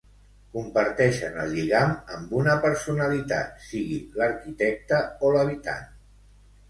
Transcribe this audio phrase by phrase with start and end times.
[0.53, 5.87] Comparteixen el lligam amb una personalitat, sigui l'arquitecte o l'habitant.